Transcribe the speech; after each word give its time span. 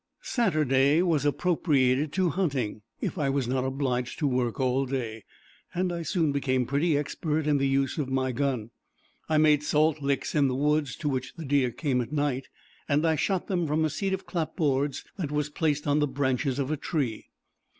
Saturday 0.23 1.03
was 1.03 1.25
appropriated 1.25 2.11
to 2.11 2.29
hunting, 2.29 2.81
if 3.01 3.19
I 3.19 3.29
was 3.29 3.47
not 3.47 3.63
obliged 3.63 4.17
to 4.17 4.25
work 4.27 4.59
all 4.59 4.87
day, 4.87 5.23
and 5.75 5.93
I 5.93 6.01
soon 6.01 6.31
became 6.31 6.65
pretty 6.65 6.97
expert 6.97 7.45
in 7.45 7.59
the 7.59 7.67
use 7.67 7.99
of 7.99 8.09
my 8.09 8.31
gun. 8.31 8.71
I 9.29 9.37
made 9.37 9.61
salt 9.61 10.01
licks 10.01 10.33
in 10.33 10.47
the 10.47 10.55
woods, 10.55 10.95
to 10.95 11.07
which 11.07 11.35
the 11.35 11.45
deer 11.45 11.69
came 11.69 12.01
at 12.01 12.11
night, 12.11 12.47
and 12.89 13.05
I 13.05 13.15
shot 13.15 13.45
them 13.45 13.67
from 13.67 13.85
a 13.85 13.91
seat 13.91 14.11
of 14.13 14.25
clapboards 14.25 15.05
that 15.17 15.31
was 15.31 15.51
placed 15.51 15.85
on 15.85 15.99
the 15.99 16.07
branches 16.07 16.57
of 16.57 16.71
a 16.71 16.77
tree. 16.77 17.27